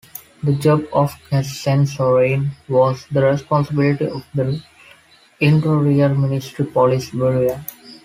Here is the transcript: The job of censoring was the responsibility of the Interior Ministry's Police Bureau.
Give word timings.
The 0.41 0.53
job 0.55 0.83
of 0.93 1.13
censoring 1.45 2.49
was 2.67 3.05
the 3.11 3.21
responsibility 3.21 4.05
of 4.07 4.25
the 4.33 4.59
Interior 5.39 6.09
Ministry's 6.09 6.71
Police 6.71 7.11
Bureau. 7.11 7.63